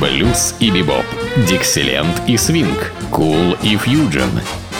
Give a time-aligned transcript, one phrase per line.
[0.00, 1.04] блюз и бибоп,
[1.48, 4.30] дикселент и свинг, кул и фьюджен.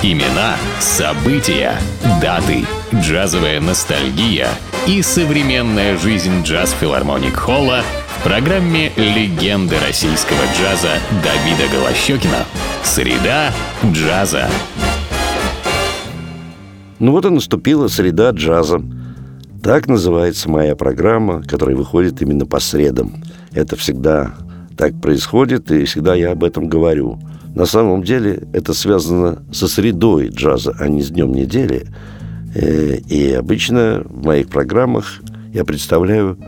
[0.02, 1.74] Имена, события,
[2.20, 2.64] даты,
[2.94, 4.48] джазовая ностальгия
[4.86, 7.82] и современная жизнь джаз-филармоник Холла
[8.18, 12.44] в программе «Легенды российского джаза» Давида Голощекина.
[12.84, 13.52] Среда
[13.84, 14.48] джаза.
[16.98, 18.82] Ну вот и наступила среда джаза.
[19.62, 23.22] Так называется моя программа, которая выходит именно по средам.
[23.52, 24.34] Это всегда
[24.76, 27.18] так происходит, и всегда я об этом говорю.
[27.54, 31.86] На самом деле это связано со средой джаза, а не с днем недели.
[32.54, 35.20] Э, и обычно в моих программах
[35.52, 36.38] я представляю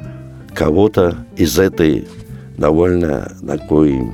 [0.55, 2.07] кого-то из этой
[2.59, 4.13] довольно такой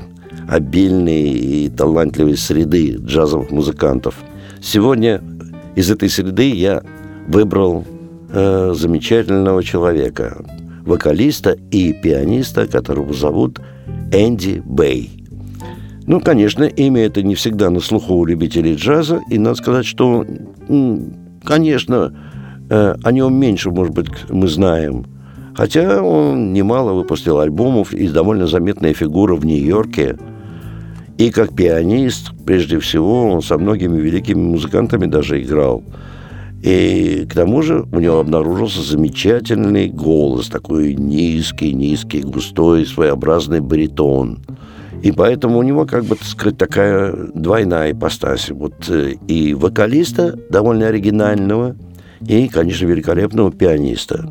[0.49, 4.15] обильной и талантливой среды джазовых музыкантов.
[4.63, 5.21] Сегодня
[5.75, 6.83] из этой среды я
[7.27, 7.85] выбрал
[8.31, 10.37] э, замечательного человека,
[10.85, 13.59] вокалиста и пианиста, которого зовут
[14.15, 15.11] Энди Бэй.
[16.07, 20.25] Ну, конечно, имя это не всегда на слуху у любителей джаза, и надо сказать, что,
[21.43, 22.15] конечно,
[22.71, 25.07] э, о нем меньше, может быть, мы знаем.
[25.57, 30.17] Хотя он немало выпустил альбомов и довольно заметная фигура в Нью-Йорке.
[31.19, 35.83] И как пианист, прежде всего, он со многими великими музыкантами даже играл–
[36.65, 44.39] и к тому же у него обнаружился замечательный голос, такой низкий, низкий, густой, своеобразный баритон.
[45.03, 48.49] И поэтому у него, как бы, так сказать, такая двойная ипостась.
[48.49, 51.77] Вот э, и вокалиста довольно оригинального,
[52.27, 54.27] и, конечно, великолепного пианиста.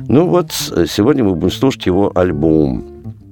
[0.00, 2.84] Ну вот, сегодня мы будем слушать его альбом.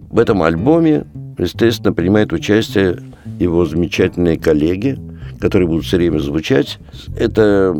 [0.08, 1.04] В этом альбоме,
[1.36, 3.00] естественно, принимают участие
[3.38, 4.98] его замечательные коллеги–
[5.41, 6.78] которые будут все время звучать.
[7.16, 7.74] Это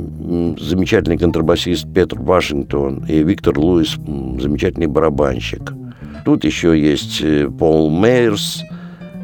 [0.59, 3.97] замечательный контрабасист Петр Вашингтон и Виктор Луис,
[4.41, 5.73] замечательный барабанщик.
[6.25, 8.63] Тут еще есть э, Пол Мейерс,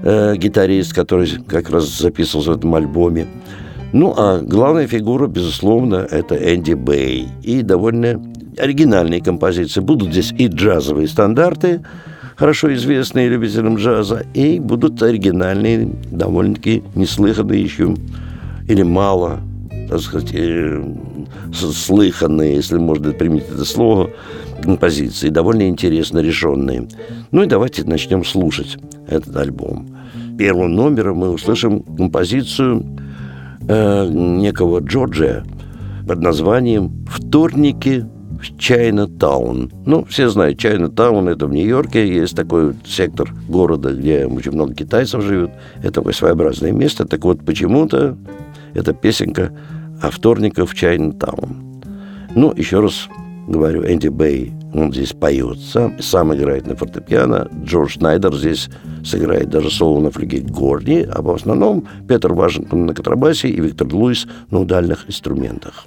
[0.03, 3.27] э, гитарист, который как раз записывался в этом альбоме.
[3.93, 7.29] Ну, а главная фигура, безусловно, это Энди Бэй.
[7.43, 8.21] И довольно
[8.59, 9.81] оригинальные композиции.
[9.81, 11.83] Будут здесь и джазовые стандарты,
[12.37, 17.95] хорошо известные любителям джаза, и будут оригинальные, довольно-таки неслыханные еще
[18.69, 19.41] или мало,
[19.89, 20.83] так сказать, э,
[21.53, 24.11] слыханные, если можно применить это слово,
[24.63, 26.89] композиции, довольно интересно решенные.
[27.31, 29.89] Ну и давайте начнем слушать этот альбом.
[30.39, 32.85] Первым номером мы услышим композицию
[33.69, 35.45] э, некого Джорджия
[36.07, 38.07] под названием «Вторники
[38.41, 39.73] в Чайна-таун».
[39.87, 45.23] Ну, все знают, Чайна-таун– это в Нью-Йорке, есть такой сектор города, где очень много китайцев
[45.23, 45.51] живет.
[45.79, 47.07] Это такое своеобразное место.
[47.07, 48.17] Так вот, почему-то
[48.77, 49.51] это песенка
[50.01, 51.83] о вторниках в Чайнтаун.
[52.35, 53.09] Ну, еще раз
[53.49, 57.49] говорю, Энди Бэй, он здесь поет сам, сам играет на фортепиано.
[57.65, 58.69] Джордж Шнайдер здесь
[59.05, 63.93] сыграет даже соло на флигель горни, а в основном Петр Вашингтон на контрабасе и Виктор
[63.93, 65.87] Луис на удальных инструментах.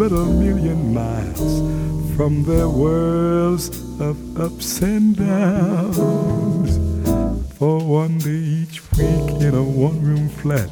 [0.00, 1.60] But a million miles
[2.16, 3.68] from their worlds
[4.00, 6.78] of ups and downs.
[7.58, 10.70] For one day each week in a one room flat,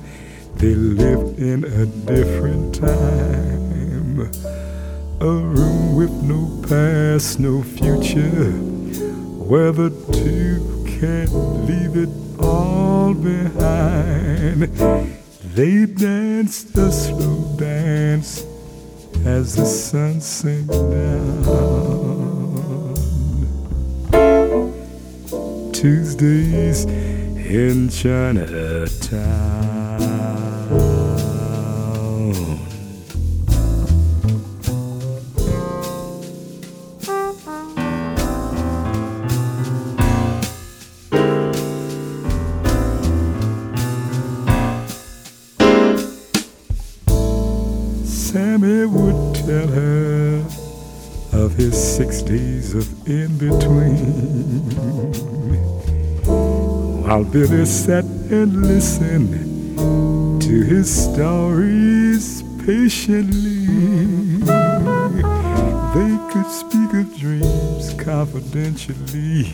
[0.54, 4.32] they lived in a different time.
[5.20, 8.52] A room with no past, no future,
[9.50, 11.34] where the two can't
[11.68, 12.08] leave it
[12.40, 12.67] all
[13.14, 14.62] behind.
[15.54, 18.44] They danced a slow dance
[19.24, 21.78] as the sun sinks down.
[25.72, 29.77] Tuesdays in Chinatown.
[52.74, 54.68] In between.
[57.02, 59.32] While Billy sat and listened
[60.42, 63.66] to his stories patiently,
[65.94, 69.44] they could speak of dreams confidentially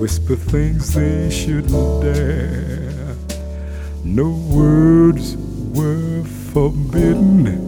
[0.00, 3.16] whisper things they shouldn't dare.
[4.04, 7.67] No words were forbidden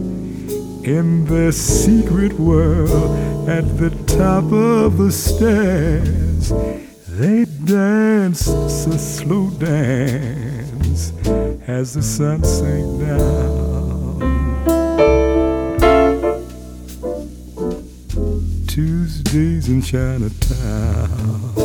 [0.83, 3.17] in their secret world
[3.47, 6.49] at the top of the stairs.
[7.07, 11.13] They danced a slow dance
[11.67, 13.91] as the sun sank down.
[18.67, 21.60] Tuesdays in Chinatown.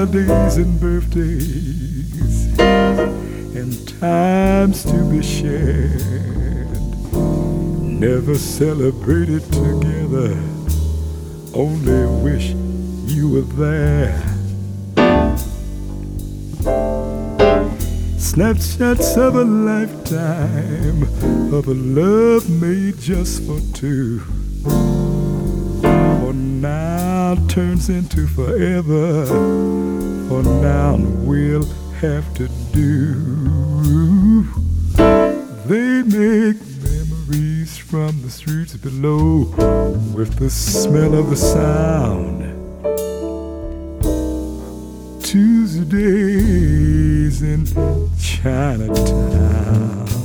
[0.00, 6.70] Holidays and birthdays and times to be shared.
[7.82, 10.32] Never celebrated together,
[11.52, 12.54] only wish
[13.12, 14.18] you were there.
[18.18, 21.02] Snapshots of a lifetime
[21.52, 24.22] of a love made just for two.
[27.50, 29.26] Turns into forever.
[29.26, 34.44] For now we'll have to do.
[35.66, 39.46] They make memories from the streets below
[40.14, 42.44] with the smell of the sound.
[45.24, 45.82] Tuesdays
[47.42, 47.66] in
[48.20, 50.19] Chinatown.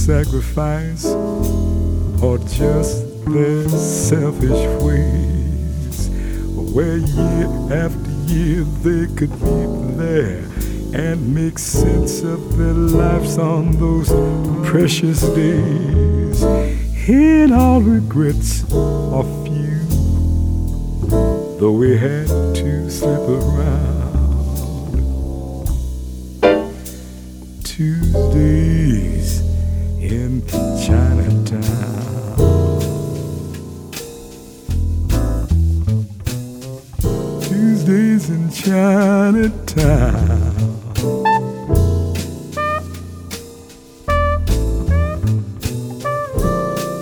[0.00, 1.04] Sacrifice
[2.22, 6.08] or just their selfish ways?
[6.74, 10.44] Where year after year they could be there
[10.94, 14.08] and make sense of their lives on those
[14.66, 16.42] precious days.
[17.08, 19.80] And all regrets are few,
[21.58, 22.28] though we had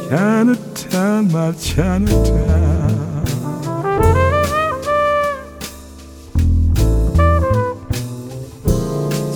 [0.09, 3.27] Chinatown, my Chinatown.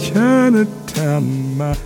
[0.00, 1.76] Chinatown, my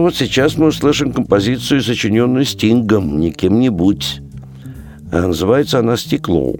[0.00, 4.22] Ну вот сейчас мы услышим композицию, сочиненную Стингом, не кем-нибудь.
[5.12, 6.54] А называется она «Стекло».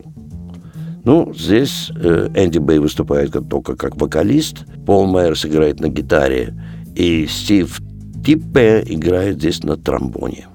[1.04, 6.54] Ну, здесь э, Энди Бэй выступает как, только как вокалист, Пол Майерс играет на гитаре,
[6.94, 7.80] и Стив
[8.22, 10.46] Типпе играет здесь на тромбоне.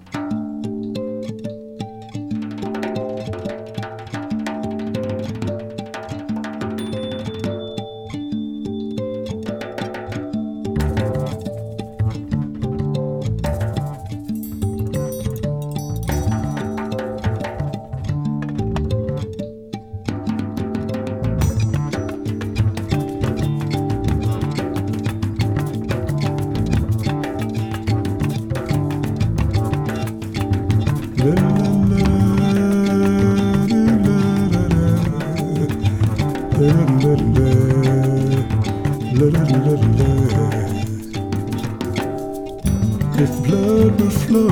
[43.17, 44.49] If blood will flow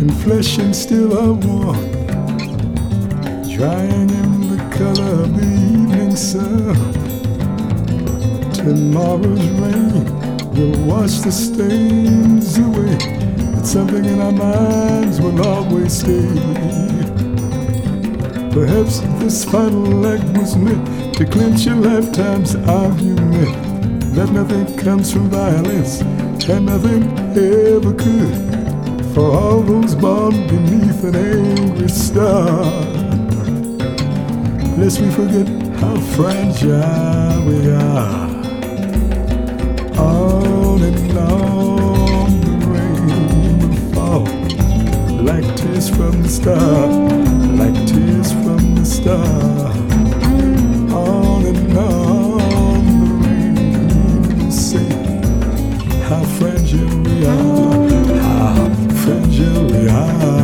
[0.00, 1.76] and flesh and still I walk,
[3.54, 6.74] drying in the color of the evening sun.
[8.54, 10.04] Tomorrow's rain
[10.54, 12.96] will wash the stains away,
[13.54, 16.32] but something in our minds will always stay.
[18.54, 23.52] Perhaps this final act was meant to clinch a lifetime's argument
[24.14, 26.02] that nothing comes from violence
[26.48, 27.04] and nothing
[27.36, 32.64] ever could for all those born beneath an angry star.
[34.76, 35.46] Lest we forget
[35.78, 38.28] how fragile we are.
[39.98, 44.24] On and on the rain will fall
[45.22, 46.88] like tears from the star,
[47.56, 49.71] like tears from the star.
[56.12, 58.68] How fragile we are, how
[59.02, 60.41] fragile we are.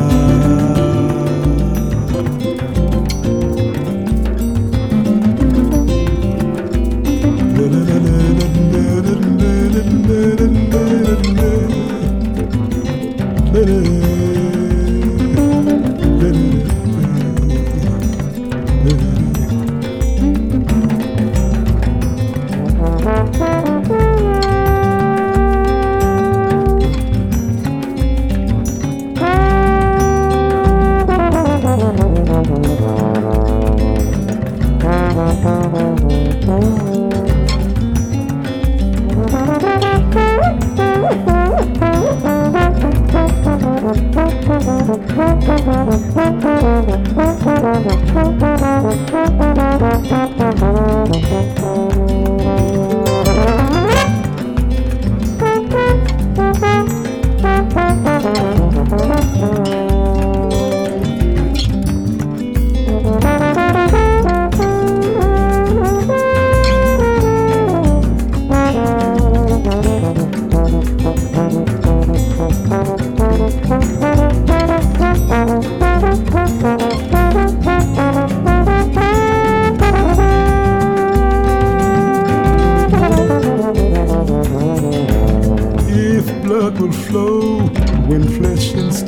[44.89, 45.13] Thank
[51.93, 51.98] you.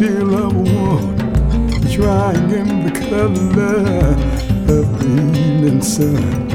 [0.02, 1.16] And steel one,
[1.90, 4.16] drying in the color
[4.74, 6.48] of the evening sun.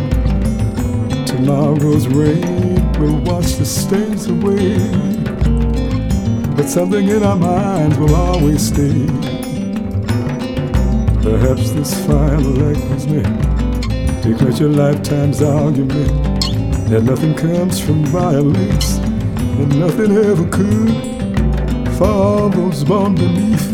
[1.26, 4.78] Tomorrow's rain will wash the stains away,
[6.56, 9.06] but something in our minds will always stay.
[11.22, 16.42] Perhaps this final act was meant to clinch a lifetime's argument
[16.90, 21.15] that nothing comes from violence and nothing ever could
[22.00, 23.72] those born beneath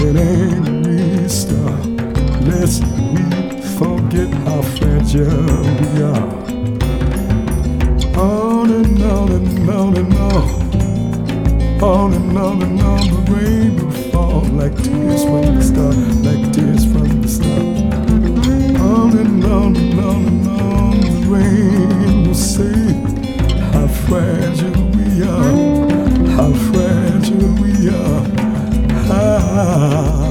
[0.00, 1.76] an angry star.
[2.42, 6.28] Lest we forget how fragile we are.
[8.16, 11.82] On and on and on and on.
[11.82, 16.52] On and on and on, the rain will fall like tears from the star, like
[16.52, 17.58] tears from the star.
[18.80, 22.92] On and on and on and on, the rain will say
[23.72, 26.52] how fragile we are, how
[29.54, 30.21] how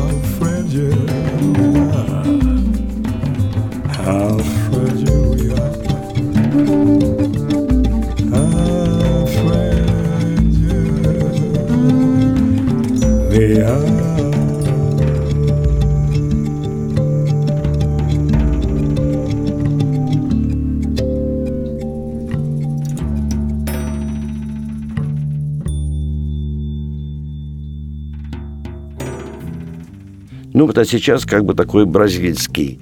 [30.82, 32.80] а сейчас как бы такой бразильский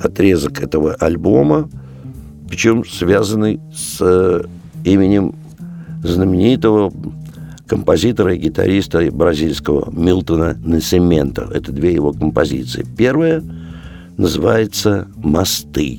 [0.00, 1.68] отрезок этого альбома,
[2.48, 4.44] причем связанный с э,
[4.84, 5.34] именем
[6.04, 6.92] знаменитого
[7.66, 11.48] композитора и гитариста бразильского Милтона Насимента.
[11.52, 12.86] Это две его композиции.
[12.96, 13.42] Первая
[14.16, 15.98] называется «Мосты»,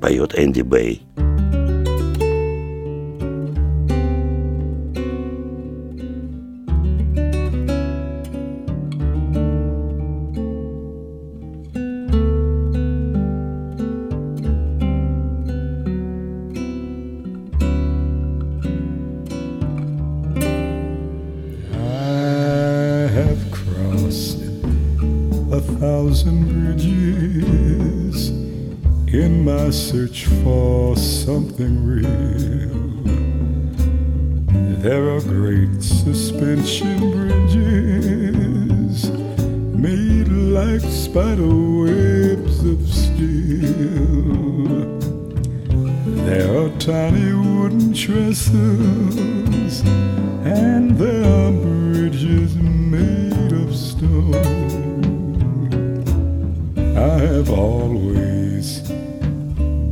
[0.00, 1.02] поет Энди Бэй.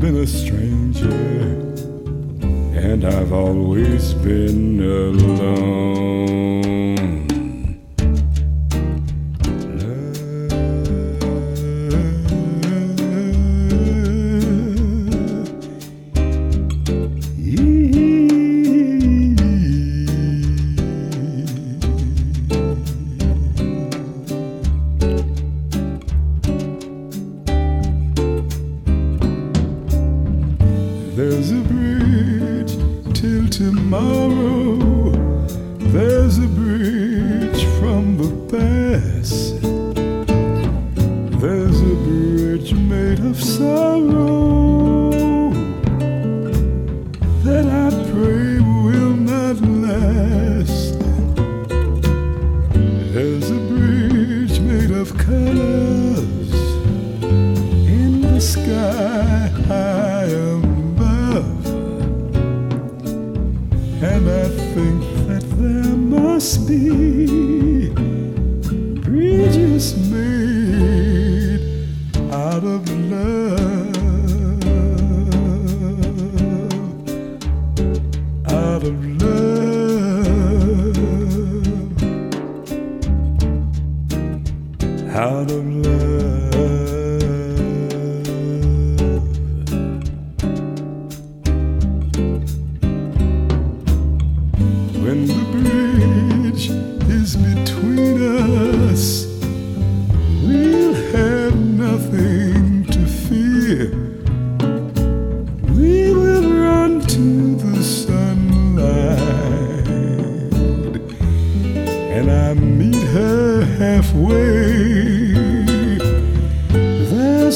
[0.00, 1.10] Been a stranger,
[2.74, 6.59] and I've always been alone.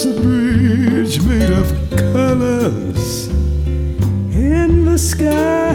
[0.06, 1.66] It's a bridge made of
[2.12, 3.28] colors
[4.36, 5.73] in the sky.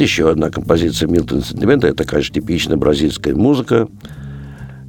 [0.00, 1.86] Еще одна композиция Милтона Сентимента.
[1.86, 3.86] Это, конечно, типичная бразильская музыка.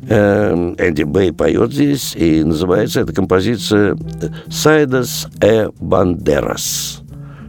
[0.07, 3.97] Эм, Энди Бэй поет здесь, и называется эта композиция
[4.49, 7.01] «Сайдас э Бандерас».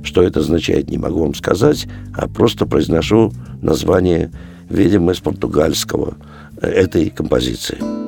[0.03, 4.33] Что это означает, не могу вам сказать, а просто произношу название,
[4.69, 6.17] видимо, из португальского
[6.61, 8.02] э, этой композиции.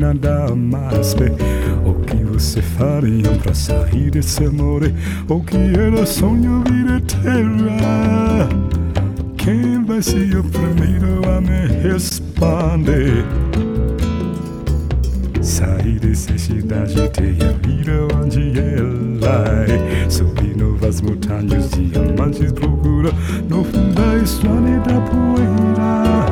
[0.00, 1.30] Nada mais vê.
[1.84, 4.82] O que você faria pra sair desse amor?
[5.28, 8.48] O que era sonho vida terra?
[9.36, 13.24] Quem vai ser o primeiro a me responder?
[15.42, 23.10] Sair dessa cidade ter a vida onde ela é Subir novas montanhas, diamantes procura
[23.48, 26.29] No fundo da estrada da poeira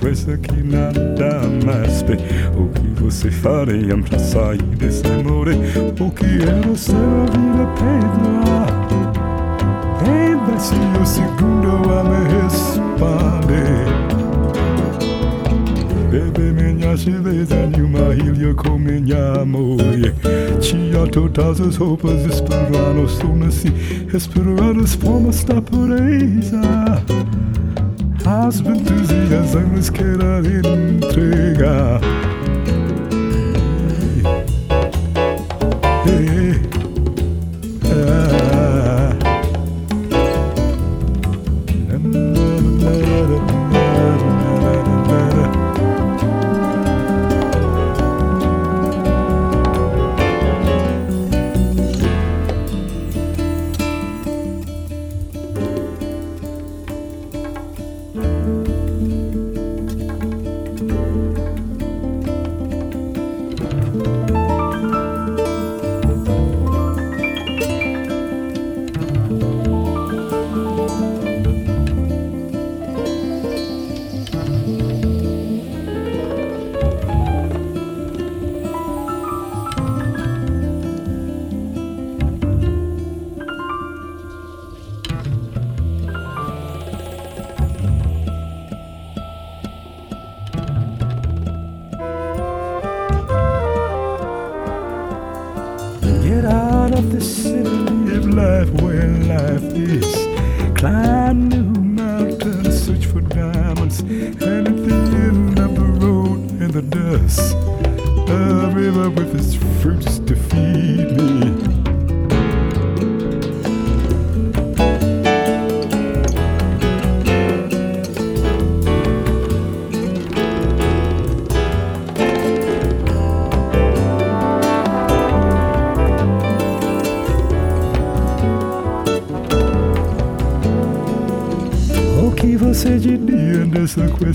[0.00, 2.16] coisa que nada mais vê
[2.56, 8.38] O que você faria pra sair desse amor O que era ser a vida pedra
[10.06, 13.88] Ainda se o segundo a me responder.
[16.10, 20.14] Bebe minha cerveja em uma ilha com minha mulher.
[20.60, 23.72] Tinha todas as roupas esperando o sol nascer
[24.14, 26.60] Esperando as formas da pureza
[28.48, 32.00] más ventosillas sangres que la entrega.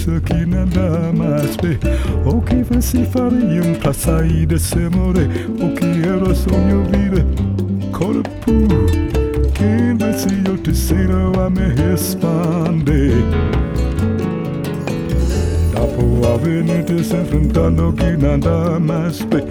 [0.03, 1.77] Coisa que nada mais vê.
[2.25, 5.27] O que você faria pra sair desse more?
[5.59, 7.25] O que era sonho vida?
[7.91, 8.29] Corpo,
[9.53, 13.13] quem vai ser o terceiro a me responder?
[15.73, 19.43] Tapo a avenida se enfrentando que nada mais vê.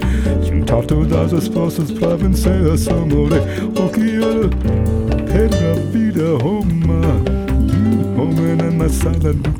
[0.46, 3.40] Juntar todas as forças pra vencer essa more.
[3.76, 4.48] O que era
[5.24, 6.22] perder a vida,
[8.66, 9.52] é mais sala do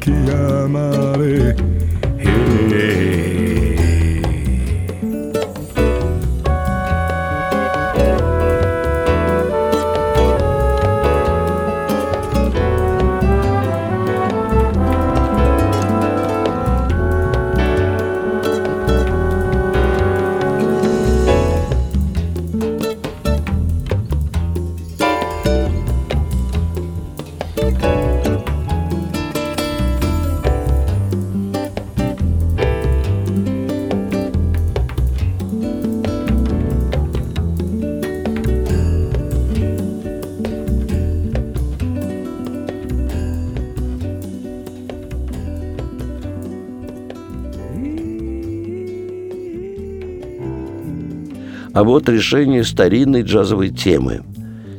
[51.83, 54.23] а вот решение старинной джазовой темы.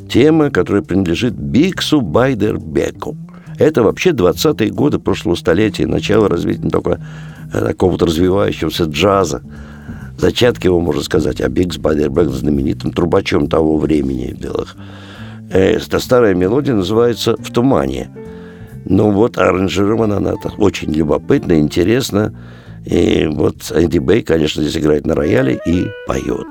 [0.10, 3.18] Тема, которая принадлежит Биксу Байдербеку.
[3.60, 7.02] Это вообще 20-е годы прошлого столетия, начало развития не только
[7.52, 9.42] какого-то развивающегося джаза,
[10.18, 14.78] зачатки его, можно сказать, а Бикс Байдербек знаменитым трубачом того времени белых.
[15.52, 18.12] Э, эта старая мелодия называется «В тумане».
[18.86, 22.34] Ну вот, аранжирована она очень любопытно, интересно.
[22.86, 26.48] И вот Энди Бэй, конечно, здесь играет на рояле и поет.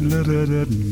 [0.00, 0.90] la la la la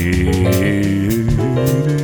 [0.04, 2.03] Yeah.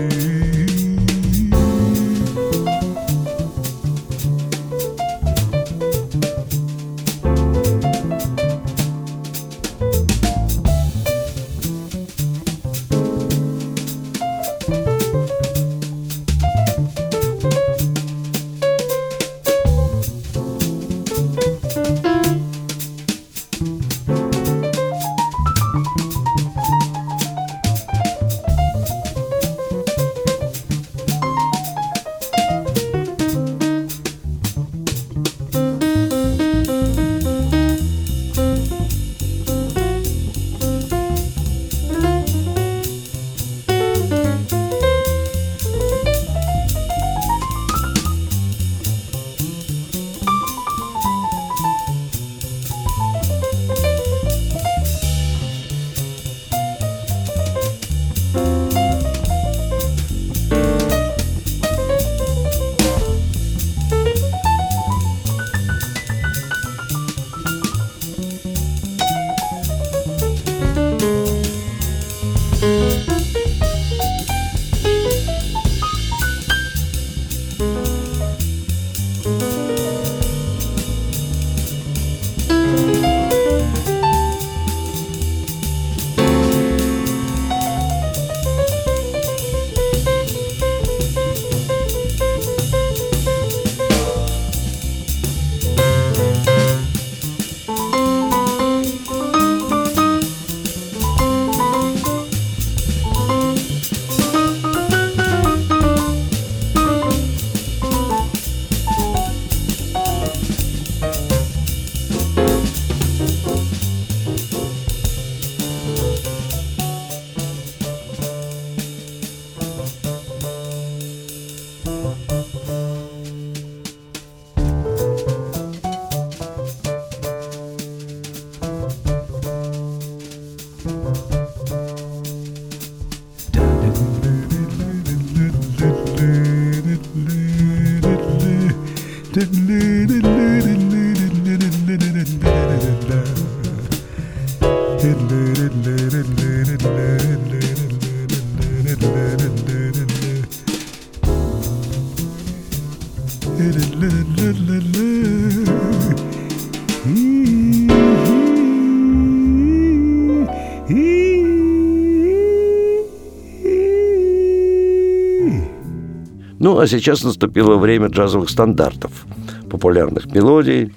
[166.70, 169.26] Ну, а сейчас наступило время джазовых стандартов,
[169.68, 170.92] популярных мелодий.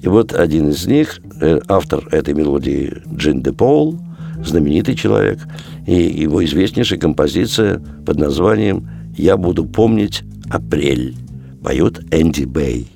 [0.00, 4.00] И вот один из них, э, автор этой мелодии Джин де Пол,
[4.42, 5.38] знаменитый человек,
[5.86, 11.14] и его известнейшая композиция под названием «Я буду помнить апрель»
[11.62, 12.88] поет Энди Бэй.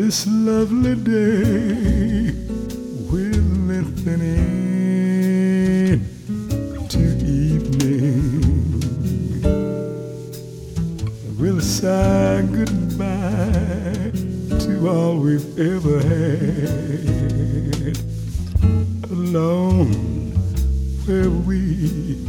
[0.00, 2.30] This lovely day
[3.10, 4.20] will lengthen
[5.90, 8.80] into evening.
[11.36, 14.12] We'll say goodbye
[14.66, 17.98] to all we've ever had.
[19.10, 19.90] Alone
[21.06, 22.24] where we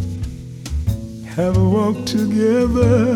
[1.36, 3.09] have walked together.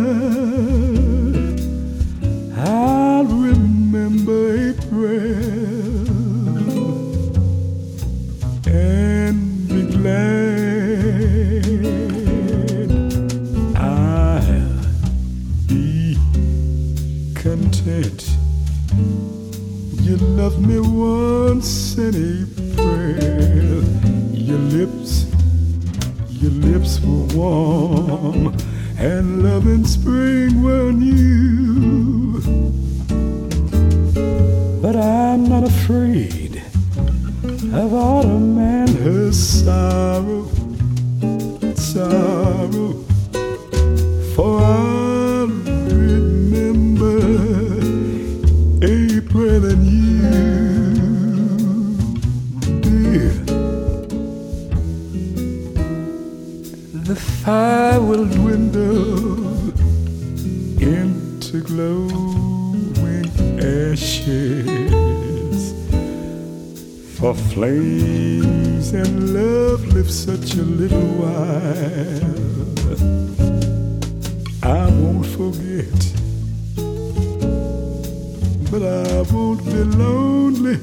[80.64, 80.80] Lonely,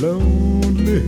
[0.00, 1.02] lonely.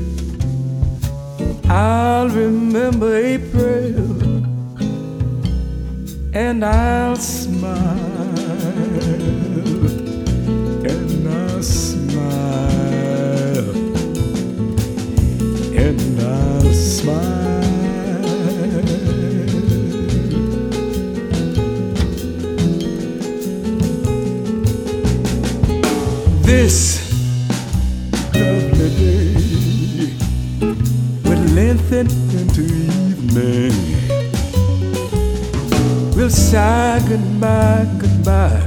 [1.68, 4.42] I'll remember April
[6.34, 8.21] and I'll smile
[33.36, 33.72] evening.
[36.14, 38.64] We'll say goodbye, goodbye,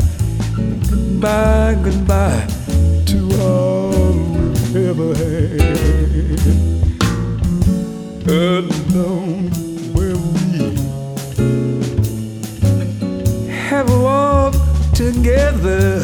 [0.89, 2.47] goodbye, goodbye
[3.05, 3.89] to all
[4.33, 5.75] we've ever had.
[8.27, 9.51] Alone
[9.93, 10.59] where we
[13.51, 15.94] have walked together.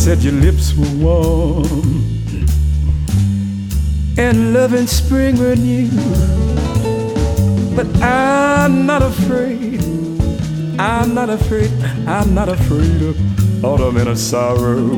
[0.00, 2.06] Said your lips were warm.
[4.16, 5.90] And love in spring were new.
[7.76, 9.82] But I'm not afraid.
[10.78, 11.70] I'm not afraid.
[12.06, 14.88] I'm not afraid of autumn and a sorrow.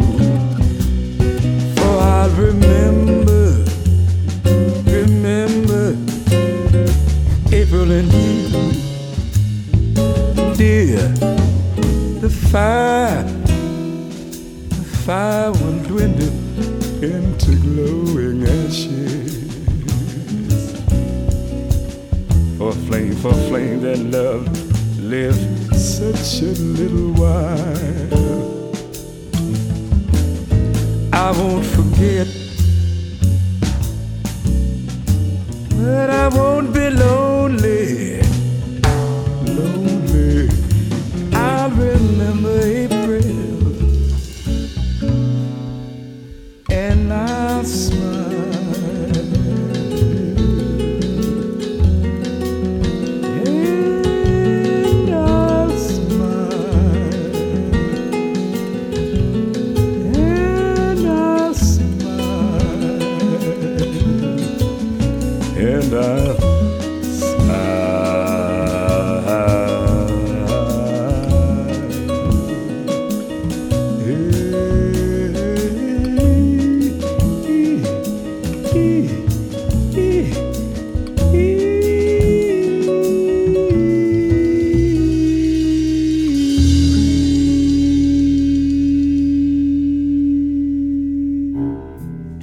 [1.74, 3.64] For I'll remember,
[4.86, 5.96] remember
[7.52, 8.48] April and you,
[10.54, 11.08] dear.
[12.20, 13.41] The fire,
[15.04, 16.32] fire will dwindle
[17.02, 19.32] into glowing ashes.
[22.56, 24.46] For flame, for flame that love
[25.00, 28.72] lived such a little while.
[31.12, 32.28] I won't forget,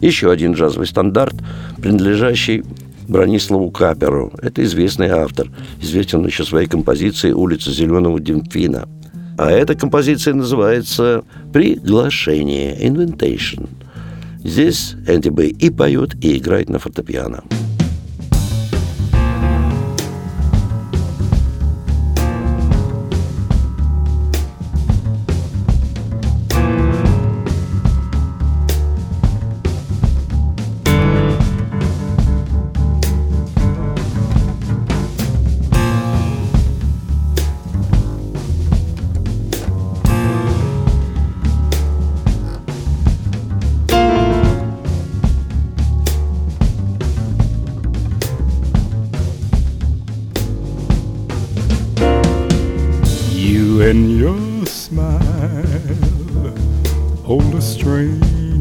[0.10, 1.36] Еще один джазовый стандарт,
[1.80, 2.64] принадлежащий
[3.08, 4.34] Брониславу Каперу.
[4.42, 5.52] Это известный автор.
[5.84, 8.90] Известен еще своей композицией «Улица зеленого дельфина».
[9.38, 13.70] А эта композиция называется «Приглашение»– «Invitation».
[14.44, 17.44] Здесь Энди Бэй и поет, и играет на фортепиано.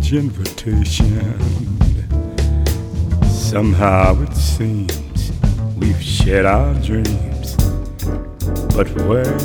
[0.09, 1.21] Strange invitation.
[3.25, 5.33] Somehow it seems
[5.77, 7.57] we've shared our dreams,
[8.75, 9.39] but where?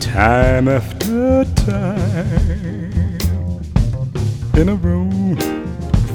[0.00, 3.18] Time after time,
[4.56, 5.36] in a room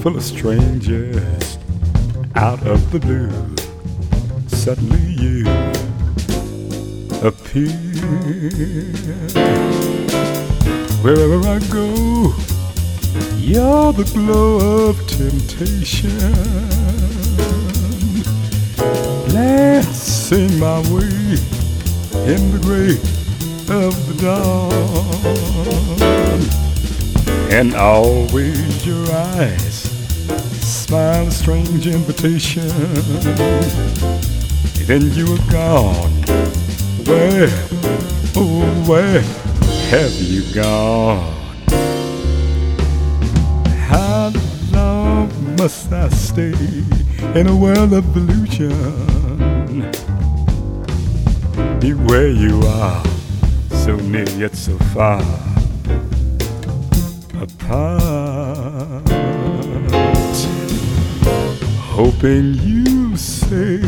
[0.01, 1.57] full of strangers,
[2.35, 3.29] out of the blue,
[4.47, 5.45] suddenly you
[7.27, 7.87] appear.
[11.07, 12.35] Wherever I go,
[13.37, 16.19] you're the glow of temptation.
[19.29, 21.39] Glancing my way
[22.27, 22.99] in the gray
[23.73, 24.73] of the dawn.
[27.53, 29.83] And always your eyes
[30.59, 32.67] smile a strange invitation.
[34.85, 36.11] Then you are gone.
[37.05, 37.47] Where,
[38.35, 39.46] oh, where
[39.89, 41.33] have you gone?
[43.87, 44.31] How
[44.71, 46.53] long must I stay
[47.39, 48.81] in a world of illusion?
[51.79, 53.01] Be where you are,
[53.85, 55.21] so near yet so far
[57.41, 59.07] apart.
[61.95, 63.79] Hoping you say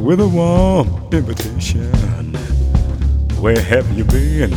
[0.00, 2.27] with a warm invitation.
[3.40, 4.50] Where have you been?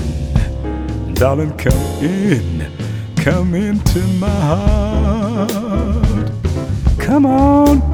[1.14, 1.74] Darling, come
[2.04, 2.72] in,
[3.16, 5.52] come into my heart.
[6.98, 7.91] Come on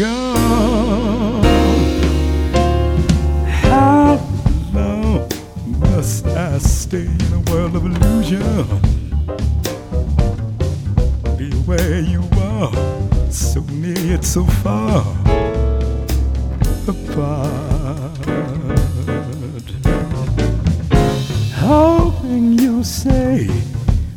[0.00, 1.40] How
[4.72, 5.28] long
[5.66, 8.64] must I stay in a world of illusion?
[11.36, 12.72] Be where you are,
[13.32, 15.00] so near yet so far
[16.86, 18.18] apart.
[21.56, 23.48] Hoping you'll say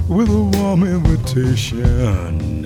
[0.07, 2.65] with a warm invitation.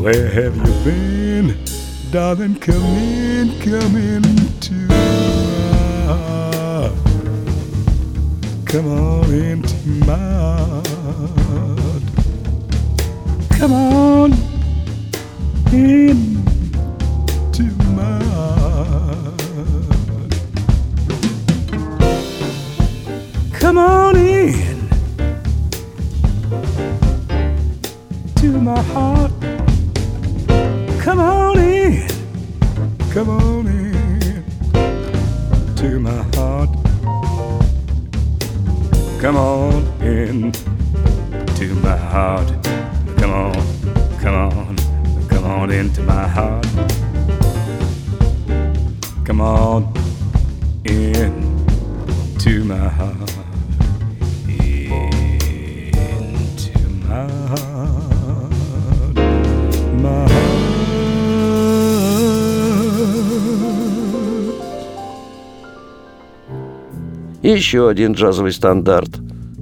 [0.00, 1.58] Where have you been?
[2.10, 4.94] Darling, come in, come into my
[6.06, 6.94] heart.
[8.64, 12.02] Come on into my heart.
[13.58, 14.32] Come on
[15.70, 19.38] into my heart.
[23.52, 24.88] Come on in
[28.36, 29.19] to my heart.
[67.50, 69.10] И еще один джазовый стандарт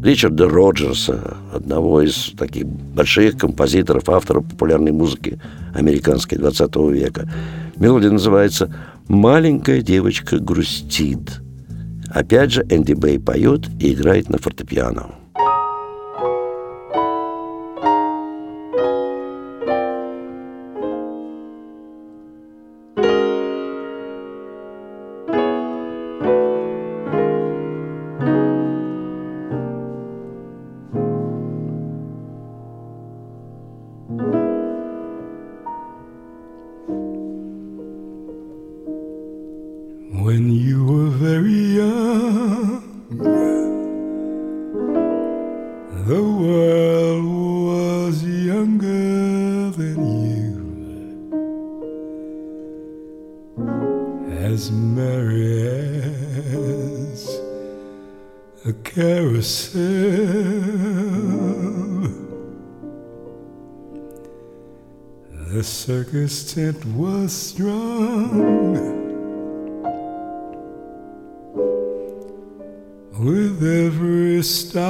[0.03, 5.41] Ричарда Роджерса, одного из таких больших композиторов, авторов популярной музыки
[5.75, 7.31] американской 20 века.
[7.77, 8.71] Мелодия называется
[9.09, 11.41] «Маленькая девочка грустит».
[12.11, 15.07] Опять же, Энди Бэй поет и играет на фортепиано.
[66.59, 68.99] Circus was strung.
[73.21, 74.88] with every star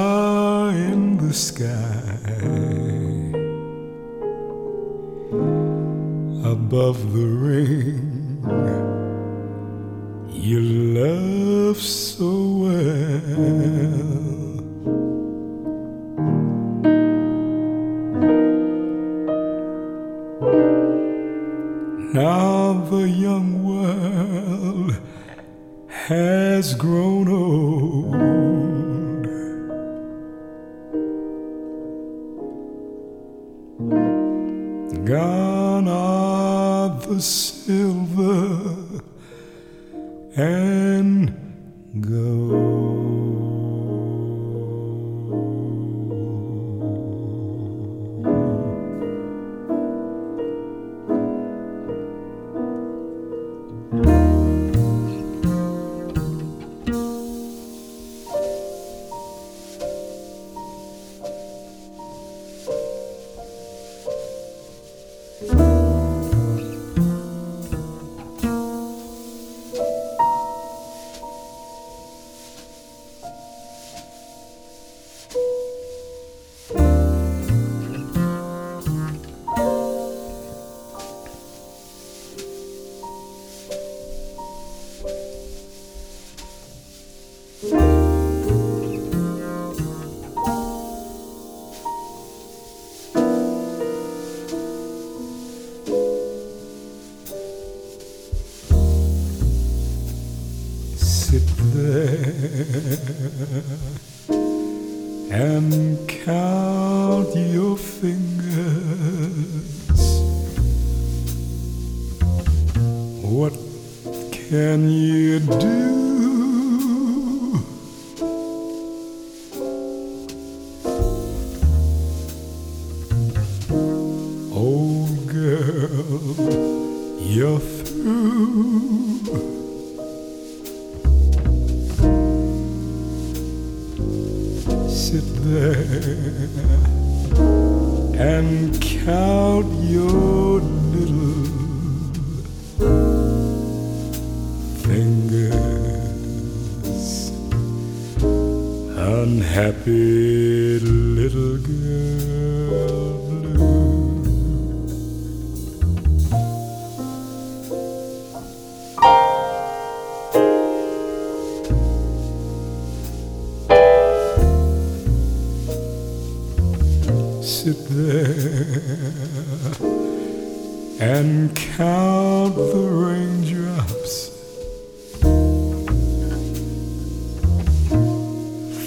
[170.99, 174.35] and count the raindrops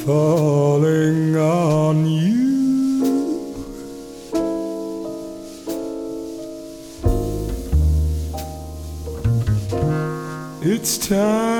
[0.04, 2.32] falling on you.
[10.60, 11.51] It's time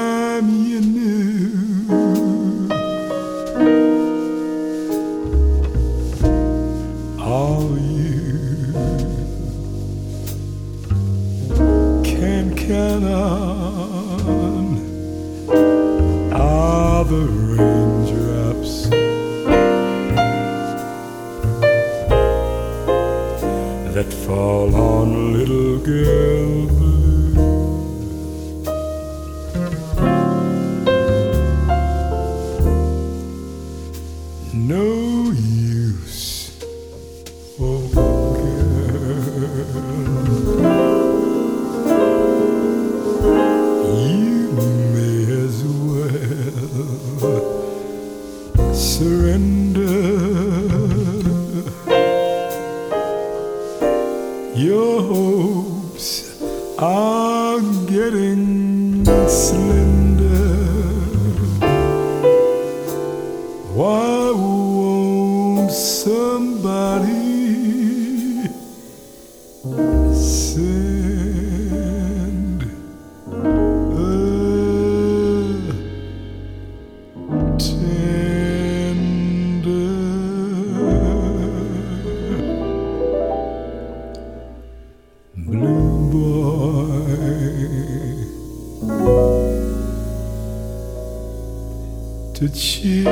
[92.43, 93.07] to cheer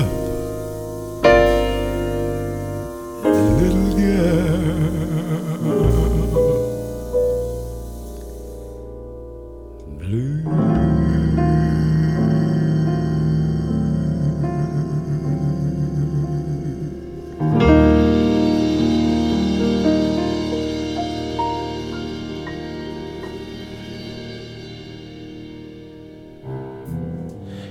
[0.00, 0.15] up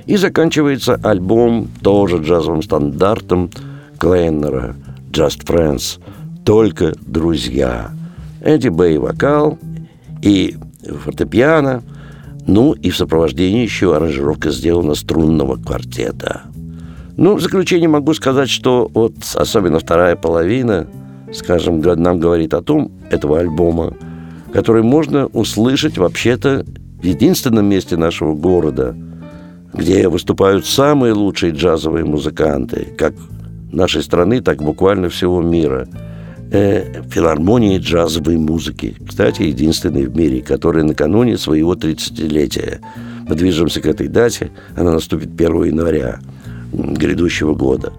[0.07, 3.49] И заканчивается альбом тоже джазовым стандартом
[3.97, 4.75] Клейнера
[5.11, 5.99] «Just Friends»
[6.43, 7.91] «Только друзья».
[8.41, 9.57] Эдди Бэй вокал
[10.21, 10.57] и
[11.03, 11.81] фортепиано,
[12.45, 16.43] ну и в сопровождении еще аранжировка сделана струнного квартета.
[17.17, 20.85] Ну, в заключение могу сказать, что вот особенно вторая половина,
[21.33, 23.93] скажем, нам говорит о том, этого альбома,
[24.53, 26.63] который можно услышать вообще-то
[27.01, 28.95] в единственном месте нашего города,
[29.77, 33.13] где выступают самые лучшие джазовые музыканты, как
[33.71, 35.87] нашей страны, так буквально всего мира.
[36.51, 38.95] Э, филармонии джазовой музыки.
[39.05, 42.79] Кстати, единственной в мире, которая накануне своего 30-летия.
[43.27, 46.19] Мы движемся к этой дате, она наступит 1 января
[46.71, 47.91] грядущего года.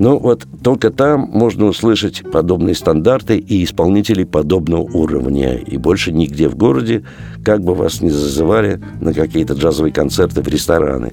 [0.00, 5.56] Но вот только там можно услышать подобные стандарты и исполнителей подобного уровня.
[5.58, 7.04] И больше нигде в городе,
[7.44, 11.12] как бы вас ни зазывали на какие-то джазовые концерты в рестораны.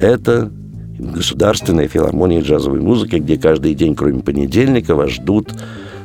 [0.00, 0.50] Это
[0.98, 5.52] Государственная филармония джазовой музыки, где каждый день, кроме понедельника, вас ждут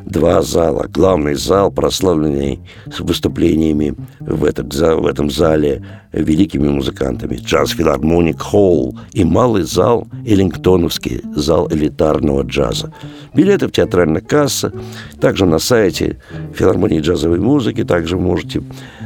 [0.08, 0.88] два зала.
[0.92, 2.60] Главный зал, прославленный
[2.92, 7.36] с выступлениями в, этот, в этом зале великими музыкантами.
[7.36, 12.94] Джаз Филармоник Холл и малый зал Эллингтоновский, зал элитарного джаза.
[13.34, 14.72] Билеты в театральной кассе,
[15.20, 16.20] также на сайте
[16.56, 18.64] филармонии джазовой музыки, также можете...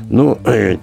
[0.09, 0.77] Ну, э,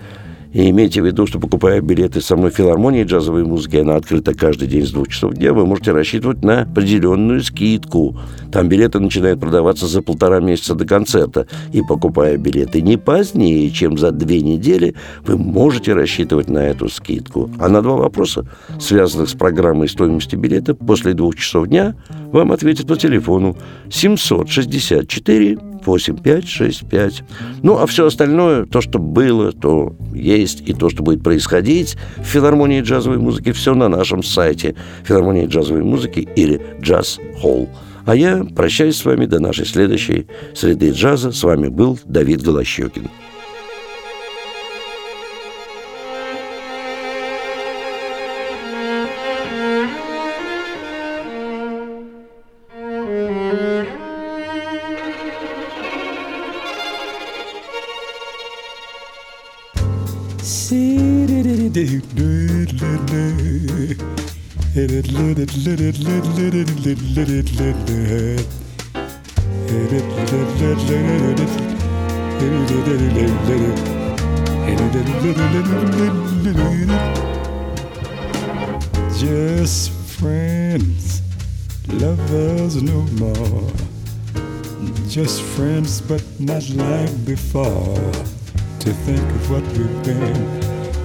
[0.52, 4.86] И имейте в виду, что покупая билеты в филармонии джазовой музыки, она открыта каждый день
[4.86, 8.16] с двух часов дня, вы можете рассчитывать на определенную скидку.
[8.50, 11.46] Там билеты начинают продаваться за полтора месяца до концерта.
[11.72, 14.94] И покупая билеты не позднее, чем за две недели,
[15.26, 17.50] вы можете рассчитывать на эту скидку.
[17.58, 18.46] А на два вопроса,
[18.80, 21.94] связанных с программой стоимости билета, после двух часов дня
[22.32, 23.56] вам ответят по телефону
[23.90, 27.22] 764 8565.
[27.62, 32.24] Ну, а все остальное, то, что было, то есть, и то, что будет происходить в
[32.24, 34.74] филармонии джазовой музыки, все на нашем сайте
[35.04, 37.68] филармонии джазовой музыки или Джаз Холл.
[38.06, 41.30] А я прощаюсь с вами до нашей следующей среды джаза.
[41.30, 43.10] С вами был Давид Голощекин.
[79.18, 81.22] Just friends,
[81.88, 83.72] lovers no more.
[85.08, 87.96] Just friends, but not like before.
[88.78, 90.36] To think of what we've been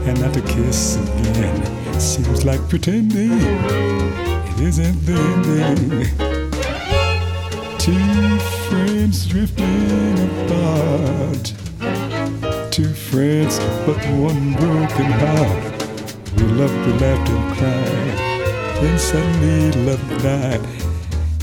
[0.07, 4.32] and not to kiss again seems like pretending
[13.85, 15.83] but one broken heart.
[16.37, 18.17] We loved, we laughed and cried.
[18.81, 20.61] Then suddenly love died.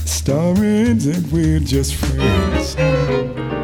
[0.07, 3.60] Star ends and we're just friends.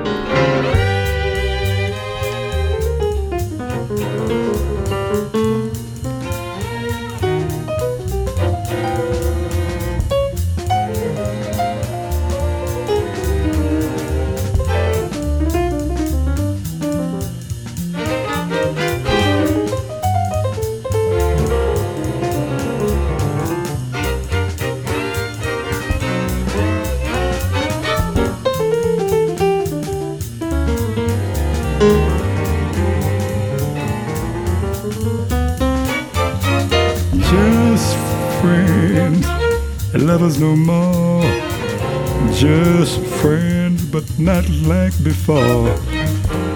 [44.49, 45.75] Like before.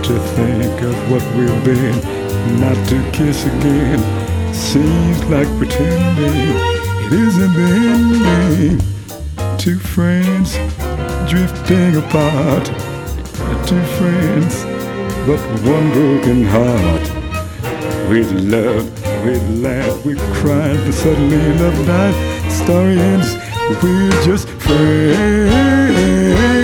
[0.04, 1.96] To think of what we've been,
[2.60, 4.02] not to kiss again,
[4.54, 6.56] seems like pretending
[7.06, 8.80] it isn't the ending.
[9.58, 10.56] Two friends
[11.30, 12.66] drifting apart.
[13.68, 14.64] Two friends,
[15.26, 17.10] but one broken heart.
[18.10, 18.92] We loved,
[19.26, 22.16] we laughed, we cried, but suddenly love died.
[22.52, 23.36] Story ends,
[23.82, 26.61] we're just friends.